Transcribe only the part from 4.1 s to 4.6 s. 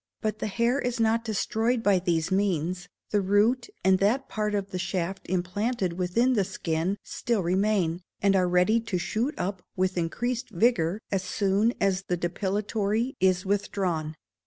part